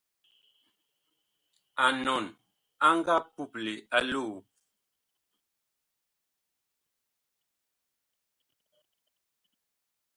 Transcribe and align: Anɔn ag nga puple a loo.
Anɔn 1.85 2.25
ag 2.87 2.93
nga 2.99 3.15
puple 3.33 3.73
a 3.97 3.99
loo. 4.11 4.35